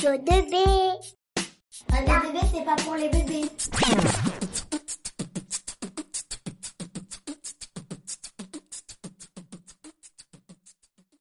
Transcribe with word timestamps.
Radio 0.00 0.22
2B. 0.22 0.54
Radio 1.90 2.30
2B, 2.30 2.38
c'est 2.54 2.64
pas 2.64 2.76
pour 2.76 2.94
les 2.94 3.08
bébés. 3.08 3.48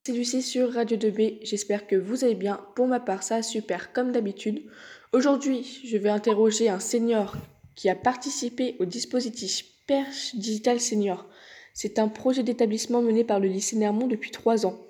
C'est 0.03 0.13
Lucie 0.13 0.43
sur 0.43 0.71
Radio 0.73 0.95
2B, 0.95 1.39
j'espère 1.41 1.87
que 1.87 1.95
vous 1.95 2.23
allez 2.23 2.35
bien. 2.35 2.61
Pour 2.75 2.85
ma 2.85 2.99
part, 2.99 3.23
ça 3.23 3.41
super 3.41 3.93
comme 3.93 4.11
d'habitude. 4.11 4.63
Aujourd'hui, 5.11 5.81
je 5.83 5.97
vais 5.97 6.09
interroger 6.09 6.69
un 6.69 6.79
senior 6.79 7.35
qui 7.73 7.89
a 7.89 7.95
participé 7.95 8.75
au 8.79 8.85
dispositif 8.85 9.65
Perche 9.87 10.35
Digital 10.35 10.79
Senior. 10.79 11.25
C'est 11.73 11.97
un 11.97 12.09
projet 12.09 12.43
d'établissement 12.43 13.01
mené 13.01 13.23
par 13.23 13.39
le 13.39 13.47
lycée 13.47 13.75
Nermont 13.75 14.05
depuis 14.05 14.29
trois 14.29 14.67
ans. 14.67 14.86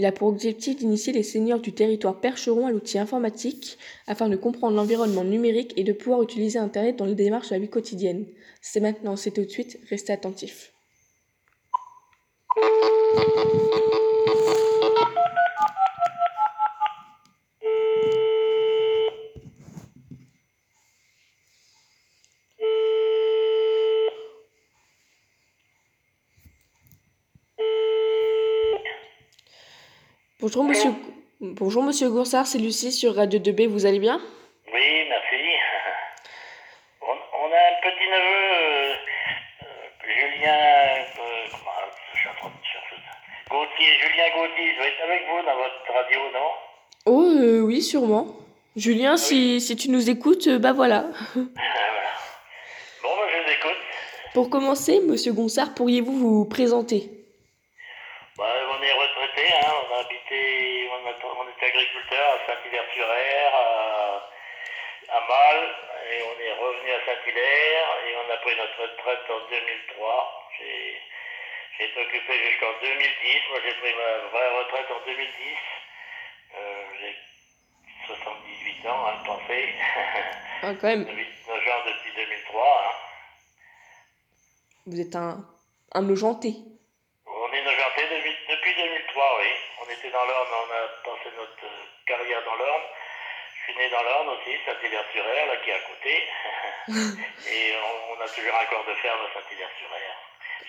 Il 0.00 0.06
a 0.06 0.12
pour 0.12 0.28
objectif 0.28 0.76
d'initier 0.76 1.12
les 1.12 1.22
seniors 1.22 1.60
du 1.60 1.74
territoire 1.74 2.20
percheron 2.20 2.66
à 2.66 2.70
l'outil 2.70 2.98
informatique 2.98 3.76
afin 4.06 4.30
de 4.30 4.36
comprendre 4.36 4.74
l'environnement 4.74 5.24
numérique 5.24 5.74
et 5.76 5.84
de 5.84 5.92
pouvoir 5.92 6.22
utiliser 6.22 6.58
Internet 6.58 6.96
dans 6.96 7.04
les 7.04 7.14
démarches 7.14 7.50
de 7.50 7.56
la 7.56 7.60
vie 7.60 7.68
quotidienne. 7.68 8.24
C'est 8.62 8.80
maintenant, 8.80 9.16
c'est 9.16 9.30
tout 9.30 9.44
de 9.44 9.50
suite, 9.50 9.78
restez 9.90 10.14
attentifs. 10.14 10.72
Bonjour 30.52 30.64
monsieur, 30.64 30.90
Bonjour 31.40 31.84
monsieur 31.84 32.10
Goursard, 32.10 32.44
c'est 32.44 32.58
Lucie 32.58 32.90
sur 32.90 33.14
Radio 33.14 33.38
2B, 33.38 33.68
vous 33.68 33.86
allez 33.86 34.00
bien? 34.00 34.20
Oui, 34.74 35.06
merci. 35.08 35.36
On, 37.02 37.06
on 37.06 37.46
a 37.52 37.56
un 37.56 37.78
petit 37.80 38.08
neveu, 38.10 38.50
euh, 38.58 38.94
euh, 39.62 39.66
Julien, 40.12 40.50
euh, 40.50 41.46
comment, 41.52 41.70
je 42.12 42.18
suis 42.18 42.28
en 42.28 42.34
train 42.34 42.48
de 42.48 42.64
chercher 42.64 42.96
ça. 42.96 43.14
Gauthier, 43.48 43.92
Julien 44.00 44.24
Gauthier, 44.34 44.72
il 44.72 44.76
doit 44.76 44.86
être 44.88 45.04
avec 45.04 45.22
vous 45.30 45.46
dans 45.46 45.56
votre 45.56 45.92
radio, 45.94 46.18
non? 46.34 46.50
Oh 47.06 47.30
euh, 47.40 47.60
oui, 47.60 47.80
sûrement. 47.80 48.26
Julien, 48.74 49.16
si, 49.16 49.60
si 49.60 49.76
tu 49.76 49.88
nous 49.88 50.10
écoutes, 50.10 50.48
euh, 50.48 50.58
bah 50.58 50.72
voilà. 50.72 51.04
Bon, 51.36 51.44
ben, 51.44 53.28
je 53.30 53.36
vous 53.44 53.50
écoute. 53.52 53.78
Pour 54.34 54.50
commencer, 54.50 55.00
monsieur 55.06 55.32
Gonsard, 55.32 55.74
pourriez-vous 55.74 56.12
vous 56.18 56.44
présenter? 56.44 57.08
Bah, 57.08 57.19
hein, 59.48 59.72
on 59.88 59.94
a 59.94 59.98
habité, 60.00 60.88
on, 60.90 61.06
a, 61.08 61.12
on 61.40 61.48
était 61.48 61.66
agriculteur 61.66 62.34
à 62.34 62.46
Saint-Hilaire-sur-Aire, 62.46 63.54
à, 63.54 64.30
à 65.16 65.20
Mal, 65.20 65.58
et 66.10 66.22
on 66.22 66.40
est 66.40 66.52
revenu 66.52 66.90
à 66.92 67.04
Saint-Hilaire, 67.06 67.86
et 68.06 68.16
on 68.16 68.32
a 68.32 68.36
pris 68.38 68.56
notre 68.56 68.82
retraite 68.82 69.30
en 69.30 69.48
2003. 69.50 70.50
J'ai 70.58 71.00
j'ai 71.78 71.86
été 71.86 72.00
occupé 72.00 72.32
jusqu'en 72.50 72.72
2010, 72.82 73.40
moi 73.50 73.58
j'ai 73.64 73.74
pris 73.74 73.94
ma 73.94 74.28
vraie 74.28 74.58
retraite 74.58 74.90
en 74.90 75.06
2010. 75.06 75.56
Euh, 76.56 76.84
j'ai 77.00 77.16
78 78.06 78.86
ans, 78.86 79.06
hein, 79.06 79.22
pensez. 79.24 79.74
Ah, 80.62 80.74
quand 80.78 80.88
même, 80.88 81.04
depuis 81.86 82.12
2003. 82.14 82.84
Hein. 82.84 82.96
vous 84.86 85.00
êtes 85.00 85.16
un, 85.16 85.44
un 85.94 86.02
nojenté. 86.02 86.54
On 87.50 87.52
est 87.52 87.62
nojenté 87.62 88.02
depuis, 88.06 88.36
depuis 88.48 88.74
2003, 88.74 89.38
oui. 89.40 89.48
On 89.82 89.90
était 89.90 90.10
dans 90.10 90.24
l'Orne, 90.24 90.48
on 90.54 90.70
a 90.70 90.86
passé 91.02 91.34
notre 91.36 91.64
euh, 91.64 91.82
carrière 92.06 92.44
dans 92.44 92.54
l'Orne. 92.54 92.82
Je 93.56 93.72
suis 93.72 93.80
né 93.80 93.88
dans 93.90 94.02
l'Orne 94.02 94.28
aussi, 94.28 94.56
Saint-Hilaire-sur-Aire, 94.64 95.46
là, 95.46 95.56
qui 95.56 95.70
est 95.70 95.74
à 95.74 95.80
côté. 95.80 96.28
et 97.50 97.74
on, 97.74 98.14
on 98.14 98.20
a 98.20 98.28
toujours 98.28 98.54
un 98.54 98.64
corps 98.66 98.84
de 98.84 98.94
ferme 98.94 99.18
à 99.26 99.34
Saint-Hilaire-sur-Aire. 99.34 100.16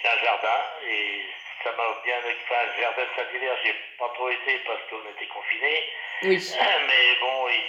C'est 0.01 0.09
un 0.09 0.23
jardin, 0.25 0.59
et 0.87 1.25
ça 1.63 1.71
m'a 1.73 1.83
bien... 2.03 2.17
Enfin, 2.17 2.65
le 2.65 2.81
jardin 2.81 3.03
de 3.03 3.15
Saint-Hilaire, 3.15 3.57
j'y 3.61 3.69
ai 3.69 3.75
pas 3.99 4.09
trop 4.15 4.29
été 4.29 4.57
parce 4.65 4.81
qu'on 4.89 5.05
était 5.11 5.27
confinés. 5.27 5.83
Oui. 6.23 6.41
Mais 6.87 7.15
bon, 7.21 7.45
oui. 7.45 7.61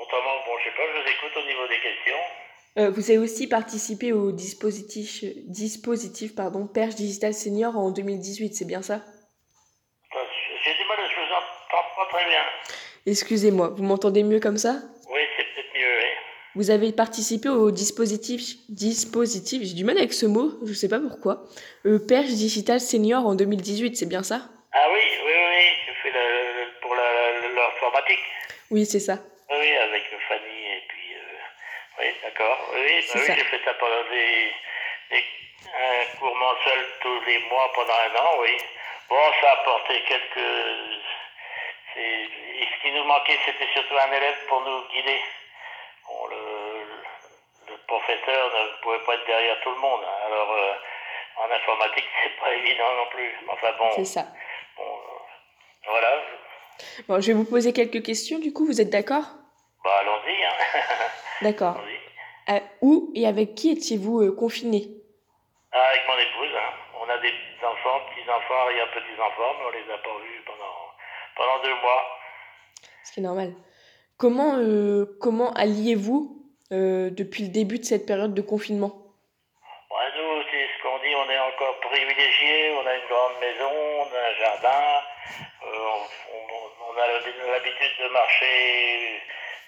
Autrement, 0.00 0.40
bon, 0.46 0.58
je 0.58 0.64
sais 0.64 0.70
pas, 0.70 0.86
je 0.86 1.02
vous 1.02 1.08
écoute 1.08 1.36
au 1.36 1.42
niveau 1.42 1.66
des 1.66 1.80
questions. 1.80 2.24
Euh, 2.78 2.90
vous 2.90 3.10
avez 3.10 3.18
aussi 3.18 3.46
participé 3.48 4.12
au 4.12 4.32
dispositif, 4.32 5.24
dispositif 5.46 6.34
pardon, 6.34 6.66
Perche 6.66 6.94
Digital 6.94 7.34
Senior 7.34 7.76
en 7.76 7.90
2018, 7.90 8.54
c'est 8.54 8.64
bien 8.64 8.80
ça? 8.80 9.02
Enfin, 10.10 10.24
J'ai 10.64 10.70
du 10.72 10.88
mal, 10.88 10.96
je 11.06 11.14
vous 11.16 11.26
entends 11.26 11.86
pas 11.96 12.16
très 12.18 12.24
bien. 12.28 12.40
Excusez-moi, 13.04 13.68
vous 13.76 13.82
m'entendez 13.82 14.22
mieux 14.22 14.40
comme 14.40 14.56
ça? 14.56 14.80
Oui, 15.12 15.20
c'est 15.36 15.44
peut-être 15.44 15.74
mieux, 15.74 15.96
oui. 15.98 16.08
Vous 16.54 16.70
avez 16.70 16.92
participé 16.92 17.50
au 17.50 17.70
dispositif, 17.70 18.56
dispositif, 18.70 19.62
j'ai 19.64 19.74
du 19.74 19.84
mal 19.84 19.98
avec 19.98 20.14
ce 20.14 20.24
mot, 20.24 20.52
je 20.64 20.72
sais 20.72 20.88
pas 20.88 21.00
pourquoi, 21.00 21.44
euh, 21.84 21.98
Perche 21.98 22.28
Digital 22.30 22.80
Senior 22.80 23.26
en 23.26 23.34
2018, 23.34 23.96
c'est 23.98 24.06
bien 24.06 24.22
ça? 24.22 24.48
Ah 24.72 24.88
oui, 24.90 25.00
oui, 25.26 25.30
oui, 25.30 25.44
oui, 25.50 25.64
je 25.88 25.92
fais 26.08 26.12
pour 26.80 26.94
la- 26.94 27.48
le- 27.48 27.54
l'informatique. 27.54 28.18
Oui, 28.70 28.86
c'est 28.86 29.00
ça. 29.00 29.18
Oui, 29.50 29.56
oui, 29.60 29.76
avec 29.76 30.02
Fanny 30.26 30.58
et 30.76 30.82
puis... 30.88 31.14
euh, 31.14 32.00
oui, 32.00 32.06
d'accord. 32.32 32.58
Oui, 32.74 32.80
bah 32.80 33.20
oui 33.20 33.34
j'ai 33.36 33.44
fait 33.44 33.60
ça 33.64 33.74
pendant 33.74 34.02
des, 34.10 34.52
des 35.10 35.24
un 35.74 36.18
cours 36.18 36.34
mensuel 36.36 36.84
tous 37.00 37.20
les 37.26 37.38
mois 37.50 37.70
pendant 37.74 37.92
un 37.92 38.16
an, 38.20 38.30
oui. 38.40 38.56
Bon, 39.08 39.16
ça 39.40 39.50
a 39.50 39.60
apporté 39.60 40.00
quelques... 40.08 40.38
Et 41.96 42.28
ce 42.66 42.82
qui 42.82 42.92
nous 42.92 43.04
manquait, 43.04 43.38
c'était 43.44 43.68
surtout 43.74 43.94
un 43.98 44.12
élève 44.12 44.46
pour 44.48 44.60
nous 44.62 44.88
guider. 44.88 45.20
Bon, 46.08 46.26
le, 46.26 46.86
le 47.72 47.76
professeur 47.86 48.50
ne 48.50 48.82
pouvait 48.82 49.04
pas 49.04 49.14
être 49.14 49.26
derrière 49.26 49.60
tout 49.60 49.70
le 49.70 49.76
monde. 49.76 50.00
hein. 50.02 50.26
Alors, 50.26 50.52
euh, 50.52 50.72
en 51.36 51.50
informatique, 51.50 52.04
c'est 52.22 52.40
pas 52.40 52.54
évident 52.54 52.92
non 52.96 53.06
plus. 53.10 53.30
Enfin 53.48 53.72
bon, 53.78 53.90
C'est 53.96 54.04
ça. 54.06 54.22
bon 54.76 54.82
euh, 54.84 55.86
voilà. 55.86 56.22
Bon, 57.08 57.20
je 57.20 57.26
vais 57.28 57.32
vous 57.34 57.44
poser 57.44 57.72
quelques 57.74 58.02
questions, 58.02 58.38
du 58.38 58.52
coup, 58.54 58.64
vous 58.64 58.80
êtes 58.80 58.90
d'accord? 58.90 59.24
Bah, 59.84 59.98
allons-y, 60.00 60.44
hein. 60.44 60.52
D'accord. 61.42 61.76
Euh, 62.48 62.58
où 62.80 63.12
et 63.14 63.26
avec 63.26 63.54
qui 63.54 63.70
étiez-vous 63.70 64.20
euh, 64.22 64.32
confiné 64.32 64.88
Ah, 65.72 65.78
avec 65.90 66.02
mon 66.08 66.14
épouse, 66.18 66.54
hein. 66.56 66.72
on 67.00 67.08
a 67.08 67.18
des 67.18 67.32
enfants, 67.62 68.00
petits-enfants, 68.10 68.64
rien 68.66 68.84
petits-enfants, 68.88 69.54
mais 69.58 69.64
on 69.66 69.70
les 69.70 69.92
a 69.92 69.98
pas 69.98 70.18
vus 70.24 70.42
pendant, 70.44 70.74
pendant 71.36 71.62
deux 71.62 71.74
mois. 71.80 72.02
Ce 73.04 73.12
qui 73.12 73.20
est 73.20 73.22
normal. 73.22 73.52
Comment, 74.18 74.56
euh, 74.58 75.06
comment 75.20 75.52
alliez-vous 75.52 76.42
euh, 76.72 77.10
depuis 77.10 77.44
le 77.44 77.50
début 77.50 77.78
de 77.78 77.84
cette 77.84 78.06
période 78.06 78.34
de 78.34 78.42
confinement? 78.42 78.90
Ouais, 79.90 80.08
nous, 80.16 80.42
c'est 80.50 80.66
ce 80.66 80.82
qu'on 80.82 80.98
dit, 80.98 81.14
on 81.14 81.30
est 81.30 81.38
encore 81.38 81.78
privilégiés, 81.80 82.74
on 82.74 82.86
a 82.86 82.94
une 82.94 83.06
grande 83.08 83.38
maison, 83.40 83.70
on 84.00 84.02
a 84.02 84.20
un 84.30 84.34
jardin, 84.40 85.02
euh, 85.62 85.68
on, 85.68 86.00
on- 86.34 86.92
on 86.92 87.00
a 87.00 87.06
l'habitude 87.06 87.94
de 88.02 88.08
marcher 88.12 89.20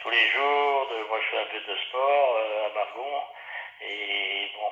tous 0.04 0.10
les 0.10 0.28
jours, 0.36 0.86
de, 0.92 1.08
moi 1.08 1.16
je 1.18 1.26
fais 1.32 1.40
un 1.42 1.48
peu 1.48 1.60
de 1.64 1.76
sport 1.88 2.28
euh, 2.36 2.66
à 2.68 2.74
Margon, 2.76 3.22
et 3.80 4.50
bon, 4.54 4.68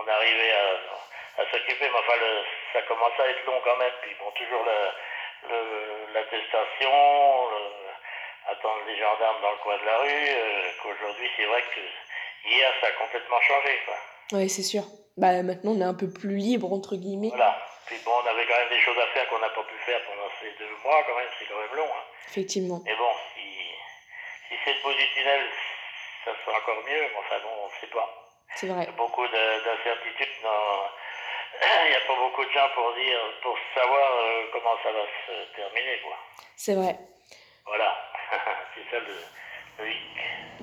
on 0.00 0.08
arrivé 0.08 0.52
à, 0.52 1.42
à 1.42 1.50
s'occuper, 1.52 1.84
mais 1.92 1.98
enfin, 2.00 2.16
le- 2.18 2.44
ça 2.72 2.80
commence 2.88 3.12
à 3.20 3.28
être 3.28 3.44
long 3.46 3.60
quand 3.62 3.76
même, 3.76 3.92
puis 4.00 4.16
bon, 4.18 4.30
toujours 4.32 4.64
l'attestation, 6.14 6.92
attendre 8.48 8.80
les 8.86 8.96
gendarmes 8.98 9.40
dans 9.42 9.52
le 9.52 9.58
coin 9.58 9.78
de 9.78 9.84
la 9.84 9.98
rue, 9.98 10.08
euh, 10.28 10.70
qu'aujourd'hui, 10.82 11.28
c'est 11.36 11.44
vrai 11.44 11.62
que 11.74 12.48
hier, 12.48 12.72
ça 12.80 12.88
a 12.88 12.92
complètement 12.92 13.40
changé, 13.42 13.78
quoi. 13.84 13.94
Oui, 14.32 14.48
c'est 14.48 14.62
sûr. 14.62 14.82
Bah, 15.16 15.42
maintenant, 15.42 15.72
on 15.76 15.80
est 15.80 15.84
un 15.84 15.94
peu 15.94 16.08
plus 16.10 16.36
libre, 16.36 16.72
entre 16.72 16.96
guillemets. 16.96 17.28
Voilà. 17.30 17.58
Puis 17.86 17.96
bon, 18.04 18.12
on 18.22 18.26
avait 18.30 18.46
quand 18.46 18.56
même 18.58 18.68
des 18.70 18.80
choses 18.80 18.96
à 18.98 19.06
faire 19.08 19.28
qu'on 19.28 19.38
n'a 19.40 19.50
pas 19.50 19.62
pu 19.64 19.74
faire 19.84 20.00
pendant 20.06 20.30
ces 20.40 20.50
deux 20.58 20.70
mois, 20.84 21.02
quand 21.06 21.16
même, 21.16 21.28
c'est 21.38 21.44
quand 21.46 21.58
même 21.58 21.74
long. 21.76 21.90
Hein. 21.90 22.04
Effectivement. 22.30 22.80
Mais 22.86 22.94
bon, 22.94 23.10
tunnel, 24.88 25.40
ça 26.24 26.30
sera 26.44 26.56
encore 26.58 26.82
mieux, 26.86 27.00
mais 27.00 27.18
enfin 27.18 27.36
bon, 27.42 27.50
on 27.64 27.66
ne 27.66 27.80
sait 27.80 27.86
pas. 27.92 28.08
C'est 28.56 28.66
Il 28.66 28.72
vrai. 28.72 28.84
y 28.84 28.88
a 28.88 28.92
beaucoup 28.92 29.26
de- 29.26 29.64
d'incertitudes. 29.64 30.40
Il 31.60 31.90
n'y 31.90 31.96
a 31.96 32.06
pas 32.06 32.16
beaucoup 32.16 32.44
de 32.44 32.50
gens 32.50 32.68
pour 32.74 32.94
dire, 32.94 33.18
pour 33.42 33.56
savoir 33.74 34.00
euh, 34.16 34.44
comment 34.52 34.76
ça 34.82 34.90
va 34.92 35.04
se 35.26 35.56
terminer, 35.56 36.00
quoi. 36.04 36.16
C'est 36.56 36.74
vrai. 36.74 36.96
Voilà. 37.66 37.96
c'est 38.74 38.90
ça 38.90 39.00
le. 39.00 39.14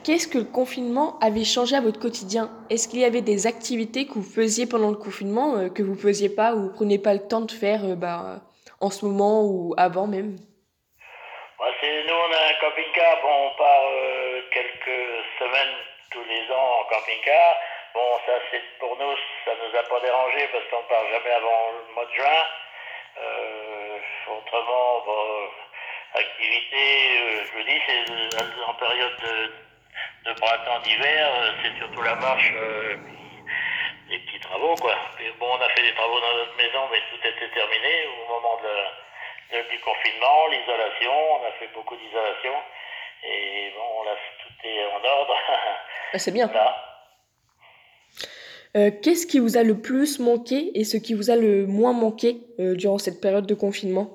Qu'est-ce 0.03 0.27
que 0.27 0.37
le 0.37 0.43
confinement 0.45 1.17
avait 1.19 1.43
changé 1.43 1.75
à 1.75 1.81
votre 1.81 1.99
quotidien? 1.99 2.51
Est-ce 2.69 2.87
qu'il 2.87 2.99
y 2.99 3.05
avait 3.05 3.21
des 3.21 3.47
activités 3.47 4.05
que 4.05 4.13
vous 4.13 4.21
faisiez 4.23 4.67
pendant 4.67 4.89
le 4.91 4.95
confinement 4.95 5.55
euh, 5.57 5.69
que 5.69 5.81
vous 5.81 5.95
faisiez 5.97 6.29
pas 6.29 6.53
ou 6.53 6.63
vous 6.67 6.73
preniez 6.73 6.99
pas 6.99 7.13
le 7.13 7.27
temps 7.27 7.41
de 7.41 7.51
faire 7.51 7.83
euh, 7.83 7.95
bah, 7.95 8.41
en 8.79 8.89
ce 8.91 9.05
moment 9.05 9.43
ou 9.43 9.73
avant 9.77 10.05
même 10.07 10.35
Ouais, 11.59 11.71
c'est- 11.81 12.03
nous, 12.03 12.13
on 12.13 12.26
a 12.26 12.26
un 12.37 12.53
camping-car. 12.59 13.21
Bon, 13.21 13.47
on 13.47 13.57
part 13.57 13.83
euh, 13.89 14.41
quelques 14.51 15.25
semaines 15.39 15.75
tous 16.11 16.23
les 16.23 16.51
ans 16.53 16.81
en 16.81 16.83
camping-car. 16.85 17.55
Bon, 17.93 18.19
ça, 18.25 18.33
c'est 18.51 18.61
pour 18.79 18.97
nous, 18.97 19.15
ça 19.45 19.51
nous 19.55 19.77
a 19.77 19.83
pas 19.83 19.99
dérangé 19.99 20.47
parce 20.51 20.65
qu'on 20.69 20.87
part 20.87 21.03
jamais 21.11 21.31
avant 21.31 21.71
le 21.71 21.93
mois 21.93 22.05
de 22.05 22.13
juin. 22.13 22.43
Euh, 23.19 23.97
autrement, 24.37 25.03
bon, 25.05 25.49
activité, 26.13 27.19
euh, 27.19 27.45
je 27.45 27.57
vous 27.57 27.63
dis, 27.63 27.81
c'est 27.87 28.63
en 28.67 28.73
période 28.75 29.17
de, 29.21 30.29
de 30.29 30.39
printemps, 30.39 30.79
d'hiver, 30.79 31.29
c'est 31.63 31.77
surtout 31.79 32.01
la 32.03 32.15
marche, 32.15 32.51
des 34.09 34.19
petits 34.19 34.39
travaux, 34.39 34.75
quoi. 34.75 34.95
bon, 35.39 35.47
on 35.57 35.61
a 35.61 35.69
fait 35.69 35.81
des 35.81 35.93
travaux 35.95 36.19
dans 36.19 36.33
notre 36.33 36.55
maison, 36.57 36.87
mais 36.91 37.01
tout 37.09 37.27
était 37.27 37.49
terminé 37.49 38.07
au 38.07 38.33
moment 38.33 38.59
de, 38.61 38.69
du 39.51 39.79
confinement, 39.79 40.47
l'isolation, 40.47 41.11
on 41.11 41.45
a 41.47 41.51
fait 41.59 41.69
beaucoup 41.73 41.95
d'isolation. 41.95 42.53
Et 43.23 43.73
bon, 43.75 44.03
là, 44.03 44.15
tout 44.43 44.67
est 44.67 44.85
en 44.85 45.03
ordre. 45.03 45.35
Ah, 46.13 46.19
c'est 46.19 46.31
bien. 46.31 46.49
Euh, 48.77 48.91
qu'est-ce 49.03 49.27
qui 49.27 49.39
vous 49.39 49.57
a 49.57 49.63
le 49.63 49.81
plus 49.81 50.19
manqué 50.19 50.71
et 50.73 50.85
ce 50.85 50.95
qui 50.95 51.13
vous 51.13 51.29
a 51.29 51.35
le 51.35 51.67
moins 51.67 51.91
manqué 51.91 52.37
euh, 52.59 52.75
durant 52.75 52.97
cette 52.97 53.19
période 53.19 53.45
de 53.45 53.55
confinement? 53.55 54.07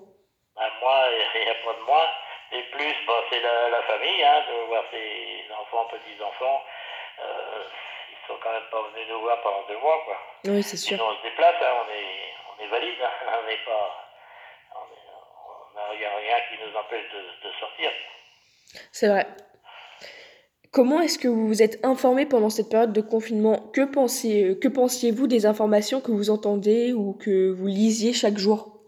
Ben, 0.56 0.70
Moi, 0.80 1.04
il 1.34 1.44
n'y 1.44 1.50
a 1.50 1.54
pas 1.54 1.74
de 1.74 1.84
moi. 1.84 2.08
Et 2.52 2.62
plus, 2.72 2.94
c'est 3.30 3.40
la, 3.40 3.82
famille, 3.82 4.24
hein, 4.24 4.40
de 4.48 4.66
voir 4.68 4.84
ses 4.90 5.52
enfants, 5.52 5.88
petits-enfants. 5.90 6.62
Euh, 7.20 7.62
ils 8.10 8.26
sont 8.26 8.38
quand 8.42 8.52
même 8.52 8.68
pas 8.70 8.82
venus 8.88 9.08
nous 9.10 9.20
voir 9.20 9.42
pendant 9.42 9.66
deux 9.68 9.78
mois. 9.78 10.00
Quoi. 10.06 10.16
Oui, 10.46 10.62
c'est 10.62 10.76
sûr. 10.76 10.98
on 11.02 11.16
se 11.16 11.22
déplace, 11.22 11.56
hein, 11.60 11.74
on, 11.84 11.90
est, 11.92 12.32
on 12.48 12.64
est 12.64 12.68
valide, 12.68 13.00
hein, 13.02 13.10
on 13.42 13.46
n'est 13.46 13.64
pas. 13.64 14.11
Il 15.94 15.98
n'y 15.98 16.04
a 16.04 16.16
rien 16.16 16.36
qui 16.48 16.62
nous 16.62 16.76
empêche 16.78 17.04
de, 17.12 17.48
de 17.48 17.52
sortir. 17.60 17.90
C'est 18.92 19.08
vrai. 19.08 19.26
Comment 20.72 21.02
est-ce 21.02 21.18
que 21.18 21.28
vous 21.28 21.46
vous 21.46 21.62
êtes 21.62 21.84
informé 21.84 22.24
pendant 22.24 22.48
cette 22.48 22.70
période 22.70 22.94
de 22.94 23.02
confinement? 23.02 23.60
Que, 23.76 23.84
pensiez, 23.84 24.58
que 24.58 24.68
pensiez-vous 24.68 25.26
des 25.26 25.44
informations 25.44 26.00
que 26.00 26.10
vous 26.10 26.30
entendez 26.30 26.94
ou 26.94 27.12
que 27.12 27.52
vous 27.52 27.66
lisiez 27.66 28.14
chaque 28.14 28.38
jour? 28.38 28.80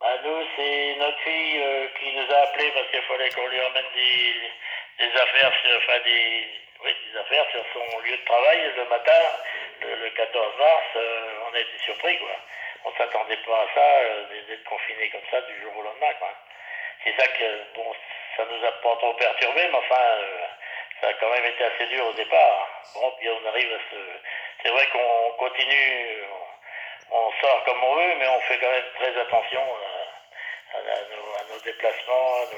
Bah 0.00 0.16
Nous, 0.24 0.40
c'est 0.56 0.96
notre 0.96 1.20
fille 1.20 1.60
euh, 1.60 1.86
qui 2.00 2.08
nous 2.16 2.24
a 2.32 2.38
appelés 2.40 2.72
parce 2.72 2.88
qu'il 2.88 3.04
fallait 3.04 3.28
qu'on 3.36 3.48
lui 3.52 3.60
emmène 3.60 3.90
des, 3.92 5.04
des 5.04 5.12
affaires, 5.12 5.52
enfin 5.76 6.00
des, 6.08 6.24
oui, 6.84 6.92
des 7.04 7.18
affaires 7.20 7.44
sur 7.52 7.64
son 7.74 7.84
lieu 8.00 8.16
de 8.16 8.24
travail 8.24 8.72
le 8.72 8.88
matin, 8.88 9.20
le, 9.82 10.08
14 10.16 10.32
mars. 10.58 10.88
Euh, 10.96 11.50
on 11.50 11.54
a 11.54 11.60
été 11.60 11.76
surpris, 11.84 12.16
quoi. 12.16 12.32
On 12.84 12.90
ne 12.90 12.96
s'attendait 12.96 13.36
pas 13.38 13.62
à 13.62 13.74
ça, 13.74 13.80
euh, 13.80 14.24
d'être 14.48 14.64
confiné 14.64 15.08
comme 15.10 15.26
ça 15.30 15.40
du 15.42 15.60
jour 15.62 15.76
au 15.76 15.82
lendemain. 15.82 16.12
C'est 17.04 17.14
ça 17.16 17.26
que, 17.28 17.74
bon, 17.74 17.94
ça 18.36 18.44
nous 18.44 18.66
a 18.66 18.72
pas 18.72 18.96
trop 18.96 19.14
perturbé, 19.14 19.68
mais 19.70 19.78
enfin, 19.78 20.00
euh, 20.00 20.46
ça 21.00 21.08
a 21.08 21.12
quand 21.14 21.30
même 21.30 21.44
été 21.44 21.64
assez 21.64 21.86
dur 21.86 22.06
au 22.06 22.12
départ. 22.12 22.68
Bon, 22.94 23.12
puis 23.18 23.28
on 23.28 23.48
arrive 23.48 23.72
à 23.72 23.78
se. 23.90 24.00
C'est 24.62 24.70
vrai 24.70 24.86
qu'on 24.92 25.30
continue, 25.38 26.24
on, 27.10 27.30
sort 27.40 27.64
comme 27.64 27.82
on 27.82 27.94
veut, 27.94 28.14
mais 28.18 28.26
on 28.28 28.40
fait 28.40 28.58
quand 28.58 28.70
même 28.70 28.90
très 28.98 29.20
attention 29.20 29.62
à, 30.74 31.52
nos, 31.52 31.60
déplacements, 31.60 32.34
à 32.34 32.54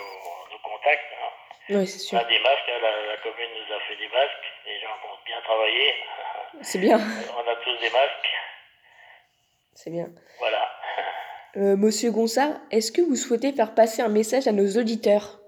nos, 0.53 0.59
contacts. 0.59 1.13
Hein. 1.13 1.31
Oui, 1.71 1.87
c'est 1.87 1.99
sûr. 1.99 2.19
On 2.19 2.23
a 2.23 2.25
des 2.25 2.39
masques, 2.39 2.69
hein, 2.69 2.79
la, 2.81 3.17
commune 3.19 3.51
nous 3.55 3.75
a 3.75 3.81
fait 3.81 3.97
des 3.97 4.09
masques, 4.09 4.53
les 4.65 4.81
gens 4.81 4.89
ont 4.89 5.19
bien 5.27 5.41
travaillé. 5.43 5.95
C'est 6.63 6.79
bien. 6.79 6.99
On 7.37 7.51
a 7.51 7.57
tous 7.57 7.77
des 7.77 7.91
masques. 7.91 8.28
C'est 9.79 9.91
bien. 9.91 10.11
Voilà. 10.41 10.67
Euh, 11.55 11.77
Monsieur 11.79 12.11
Gonsard, 12.11 12.51
est-ce 12.75 12.91
que 12.91 12.99
vous 13.01 13.15
souhaitez 13.15 13.55
faire 13.55 13.79
passer 13.79 14.03
un 14.03 14.11
message 14.11 14.51
à 14.51 14.53
nos 14.53 14.67
auditeurs? 14.75 15.39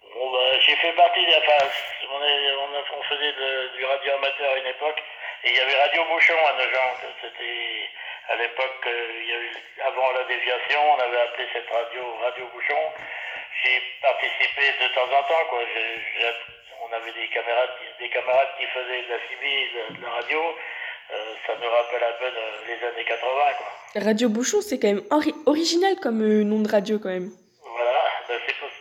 Bah, 0.00 0.58
J'ai 0.64 0.76
fait 0.80 0.96
partie, 0.96 1.20
enfin, 1.28 1.60
on, 2.08 2.16
on, 2.16 3.02
faisait 3.04 3.32
du 3.76 3.84
radio 3.84 4.16
amateur 4.16 4.48
à 4.48 4.56
une 4.56 4.66
époque, 4.66 4.96
et 5.44 5.50
il 5.50 5.56
y 5.56 5.60
avait 5.60 5.76
Radio 5.76 6.08
Bouchon 6.08 6.40
à 6.40 6.52
nos 6.56 6.70
gens. 6.72 6.90
C'était 7.20 7.84
à 8.32 8.36
l'époque, 8.36 8.80
euh, 8.86 9.84
avant 9.92 10.10
la 10.12 10.24
déviation, 10.24 10.80
on 10.80 11.00
avait 11.04 11.20
appelé 11.20 11.44
cette 11.52 11.68
radio 11.68 12.16
Radio 12.16 12.48
Bouchon. 12.48 12.82
J'ai 13.62 13.76
participé 14.00 14.72
de 14.80 14.88
temps 14.94 15.12
en 15.12 15.22
temps, 15.28 15.44
quoi. 15.50 15.60
on 16.80 16.92
avait 16.96 17.12
des 17.12 17.28
camarades, 17.28 17.76
des 18.00 18.08
camarades 18.08 18.56
qui 18.56 18.64
faisaient 18.72 19.04
de 19.04 19.12
la 19.12 19.20
civile, 19.28 20.00
de 20.00 20.02
la 20.02 20.10
radio. 20.16 20.56
Euh, 21.12 21.34
ça 21.46 21.54
me 21.56 21.66
rappelle 21.66 22.02
un 22.04 22.12
peu 22.18 22.32
les 22.66 22.86
années 22.86 23.04
80. 23.04 23.28
Quoi. 23.58 24.02
Radio 24.02 24.28
Bouchon, 24.30 24.62
c'est 24.62 24.78
quand 24.78 24.88
même 24.88 25.04
original 25.44 25.96
comme 26.00 26.22
euh, 26.22 26.42
nom 26.42 26.60
de 26.60 26.70
radio 26.70 26.98
quand 26.98 27.10
même. 27.10 27.30
Voilà, 27.60 28.04
ben, 28.28 28.38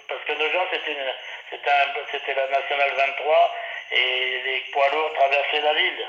parce 0.08 0.24
que 0.24 0.32
nos 0.32 0.50
gens, 0.50 0.66
c'était 0.72 2.34
la 2.34 2.48
Nationale 2.48 2.92
23 2.96 3.56
et 3.92 4.42
les 4.46 4.64
poids 4.72 4.90
lourds 4.94 5.14
traversaient 5.14 5.62
la 5.62 5.74
ville. 5.74 6.08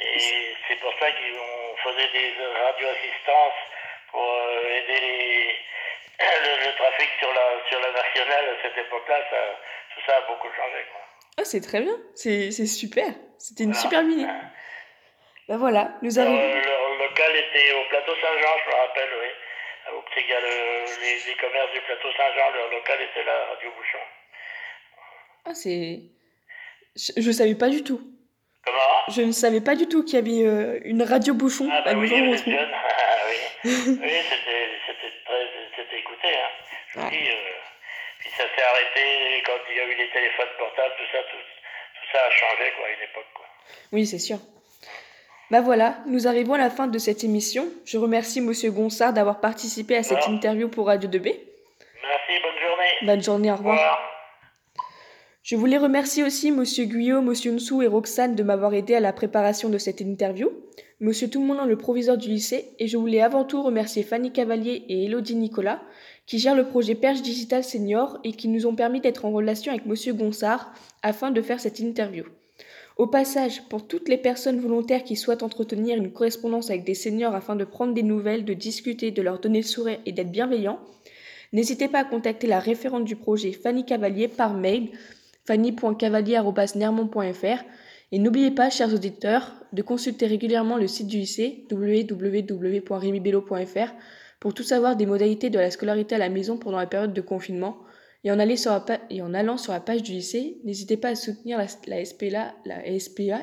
Et 0.00 0.56
c'est 0.68 0.80
pour 0.80 0.92
ça 0.98 1.06
qu'on 1.12 1.90
faisait 1.90 2.08
des 2.12 2.32
radio-assistances 2.64 3.60
pour 4.10 4.24
euh, 4.24 4.78
aider 4.78 5.00
les, 5.00 5.56
le, 6.64 6.76
trafic 6.76 7.10
sur 7.18 7.32
la, 7.34 7.68
sur 7.68 7.80
la 7.80 7.92
nationale 7.92 8.56
à 8.56 8.62
cette 8.62 8.86
époque-là. 8.86 9.20
tout 9.94 10.00
ça 10.06 10.16
a 10.16 10.20
beaucoup 10.22 10.48
changé. 10.48 10.80
Quoi. 10.92 11.00
Ah, 11.36 11.44
c'est 11.44 11.60
très 11.60 11.80
bien, 11.80 11.96
c'est 12.14 12.50
super. 12.66 13.04
C'était 13.38 13.64
une 13.64 13.74
super 13.74 14.02
mini. 14.02 14.26
Ben 15.48 15.56
voilà, 15.56 15.90
nous 16.02 16.18
arrivons. 16.18 16.36
Le, 16.36 16.98
local 16.98 17.32
était 17.36 17.72
au 17.74 17.88
plateau 17.88 18.12
Saint-Jean, 18.14 18.54
je 18.64 18.70
me 18.70 18.76
rappelle, 18.76 19.10
oui. 19.20 19.28
Au 19.96 20.02
petit 20.02 20.26
gars, 20.28 20.40
les, 20.40 21.18
les, 21.26 21.34
commerces 21.34 21.72
du 21.72 21.80
plateau 21.80 22.08
Saint-Jean, 22.16 22.50
leur 22.50 22.70
local 22.70 22.98
était 23.02 23.24
la 23.24 23.46
Radio 23.46 23.70
Bouchon. 23.76 23.98
Ah, 25.44 25.54
c'est. 25.54 25.98
Je, 26.94 27.26
ne 27.26 27.32
savais 27.32 27.54
pas 27.54 27.68
du 27.68 27.82
tout. 27.82 28.00
Comment? 28.64 29.02
Je 29.08 29.22
ne 29.22 29.32
savais 29.32 29.60
pas 29.60 29.74
du 29.74 29.88
tout 29.88 30.04
qu'il 30.04 30.14
y 30.14 30.18
avait 30.18 30.46
euh, 30.46 30.78
une 30.84 31.02
radio 31.02 31.34
bouchon 31.34 31.68
ah, 31.72 31.82
bah 31.84 31.90
à 31.92 31.94
oui, 31.94 32.06
Jeune. 32.06 32.28
oui, 32.30 32.36
oui 33.64 34.10
c'était 34.30 35.12
très 35.24 35.98
écouté. 35.98 36.28
Hein. 36.28 36.50
Je 36.88 37.00
dis, 37.00 37.28
euh, 37.28 37.52
puis 38.20 38.30
ça 38.30 38.44
s'est 38.44 38.62
arrêté 38.62 39.42
quand 39.46 39.58
il 39.70 39.76
y 39.76 39.80
a 39.80 39.84
eu 39.84 39.94
les 39.96 40.10
téléphones 40.10 40.54
portables, 40.58 40.94
tout 40.98 41.10
ça, 41.10 41.18
tout, 41.24 41.36
tout 41.36 42.06
ça 42.12 42.18
a 42.24 42.30
changé 42.30 42.72
quoi, 42.76 42.86
à 42.86 42.90
une 42.90 43.02
époque. 43.02 43.32
Quoi. 43.34 43.46
Oui, 43.90 44.06
c'est 44.06 44.20
sûr. 44.20 44.38
Bah 45.50 45.60
voilà, 45.60 45.98
nous 46.06 46.26
arrivons 46.26 46.54
à 46.54 46.58
la 46.58 46.70
fin 46.70 46.86
de 46.86 46.98
cette 46.98 47.24
émission. 47.24 47.66
Je 47.84 47.98
remercie 47.98 48.40
Monsieur 48.40 48.70
Gonsard 48.70 49.12
d'avoir 49.12 49.40
participé 49.40 49.96
à 49.96 50.02
cette 50.02 50.26
interview 50.26 50.68
pour 50.68 50.86
Radio 50.86 51.10
2B. 51.10 51.24
Merci, 51.24 52.42
bonne 52.42 52.60
journée. 52.60 53.06
Bonne 53.06 53.22
journée, 53.22 53.52
au 53.52 53.56
revoir. 53.56 53.98
Je 55.42 55.56
voulais 55.56 55.76
remercier 55.76 56.22
aussi 56.22 56.52
Monsieur 56.52 56.84
Guyot, 56.84 57.20
Monsieur 57.20 57.52
Nsou 57.52 57.82
et 57.82 57.88
Roxane 57.88 58.36
de 58.36 58.42
m'avoir 58.44 58.74
aidé 58.74 58.94
à 58.94 59.00
la 59.00 59.12
préparation 59.12 59.68
de 59.68 59.76
cette 59.76 60.00
interview, 60.00 60.50
Monsieur 61.00 61.28
Tout-le-Monde, 61.28 61.68
le 61.68 61.76
proviseur 61.76 62.16
du 62.16 62.28
lycée, 62.28 62.76
et 62.78 62.86
je 62.86 62.96
voulais 62.96 63.20
avant 63.20 63.44
tout 63.44 63.60
remercier 63.60 64.04
Fanny 64.04 64.32
Cavalier 64.32 64.84
et 64.88 65.06
Elodie 65.06 65.34
Nicolas, 65.34 65.82
qui 66.26 66.38
gèrent 66.38 66.54
le 66.54 66.68
projet 66.68 66.94
Perche 66.94 67.22
Digital 67.22 67.64
Senior 67.64 68.18
et 68.22 68.32
qui 68.32 68.46
nous 68.46 68.66
ont 68.66 68.76
permis 68.76 69.00
d'être 69.00 69.24
en 69.24 69.32
relation 69.32 69.72
avec 69.72 69.84
Monsieur 69.84 70.12
Gonsard 70.12 70.72
afin 71.02 71.32
de 71.32 71.42
faire 71.42 71.58
cette 71.58 71.80
interview. 71.80 72.24
Au 72.98 73.06
passage, 73.06 73.62
pour 73.68 73.86
toutes 73.86 74.08
les 74.08 74.18
personnes 74.18 74.60
volontaires 74.60 75.02
qui 75.02 75.16
souhaitent 75.16 75.42
entretenir 75.42 75.96
une 75.96 76.12
correspondance 76.12 76.68
avec 76.68 76.84
des 76.84 76.94
seniors 76.94 77.34
afin 77.34 77.56
de 77.56 77.64
prendre 77.64 77.94
des 77.94 78.02
nouvelles, 78.02 78.44
de 78.44 78.52
discuter, 78.52 79.10
de 79.10 79.22
leur 79.22 79.40
donner 79.40 79.62
le 79.62 79.66
sourire 79.66 79.98
et 80.04 80.12
d'être 80.12 80.30
bienveillants, 80.30 80.78
n'hésitez 81.52 81.88
pas 81.88 82.00
à 82.00 82.04
contacter 82.04 82.46
la 82.46 82.60
référente 82.60 83.04
du 83.04 83.16
projet 83.16 83.52
Fanny 83.52 83.86
Cavalier 83.86 84.28
par 84.28 84.52
mail 84.52 84.90
fanny.cavalier.nermont.fr 85.46 87.64
et 88.14 88.18
n'oubliez 88.18 88.50
pas, 88.50 88.68
chers 88.68 88.92
auditeurs, 88.92 89.54
de 89.72 89.80
consulter 89.80 90.26
régulièrement 90.26 90.76
le 90.76 90.86
site 90.86 91.06
du 91.06 91.16
lycée 91.16 91.64
www.remibello.fr 91.70 93.94
pour 94.38 94.52
tout 94.52 94.62
savoir 94.62 94.96
des 94.96 95.06
modalités 95.06 95.48
de 95.48 95.58
la 95.58 95.70
scolarité 95.70 96.16
à 96.16 96.18
la 96.18 96.28
maison 96.28 96.58
pendant 96.58 96.78
la 96.78 96.86
période 96.86 97.14
de 97.14 97.22
confinement 97.22 97.78
et 98.24 98.30
en, 98.30 99.34
allant 99.34 99.56
sur 99.56 99.72
la 99.72 99.80
page 99.80 100.02
du 100.02 100.12
lycée, 100.12 100.58
n'hésitez 100.64 100.96
pas 100.96 101.08
à 101.08 101.14
soutenir 101.16 101.58
la, 101.58 102.04
SPA, 102.04 102.52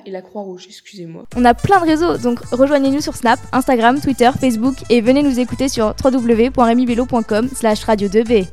et 0.05 0.11
la 0.11 0.21
Croix-Rouge, 0.21 0.67
excusez-moi. 0.67 1.25
On 1.35 1.43
a 1.43 1.53
plein 1.53 1.81
de 1.81 1.85
réseaux, 1.85 2.17
donc 2.17 2.39
rejoignez-nous 2.51 3.01
sur 3.01 3.15
Snap, 3.15 3.39
Instagram, 3.51 3.99
Twitter, 3.99 4.29
Facebook 4.39 4.75
et 4.89 5.01
venez 5.01 5.21
nous 5.21 5.39
écouter 5.39 5.67
sur 5.67 5.93
www.remibello.com 6.03 7.49
slash 7.53 7.85
radio2b. 7.85 8.45